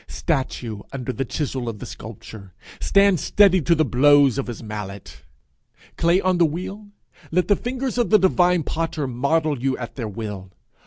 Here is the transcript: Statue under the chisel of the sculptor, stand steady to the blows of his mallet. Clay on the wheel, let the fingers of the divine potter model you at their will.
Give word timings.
Statue 0.07 0.79
under 0.91 1.13
the 1.13 1.25
chisel 1.25 1.69
of 1.69 1.77
the 1.77 1.85
sculptor, 1.85 2.55
stand 2.79 3.19
steady 3.19 3.61
to 3.61 3.75
the 3.75 3.85
blows 3.85 4.39
of 4.39 4.47
his 4.47 4.63
mallet. 4.63 5.21
Clay 5.95 6.19
on 6.19 6.39
the 6.39 6.43
wheel, 6.47 6.87
let 7.29 7.47
the 7.47 7.55
fingers 7.55 7.99
of 7.99 8.09
the 8.09 8.17
divine 8.17 8.63
potter 8.63 9.05
model 9.05 9.61
you 9.61 9.77
at 9.77 9.93
their 9.97 10.07
will. 10.09 10.51